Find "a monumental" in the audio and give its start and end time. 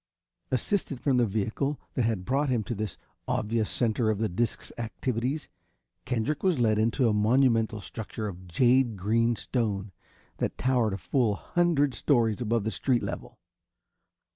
7.07-7.79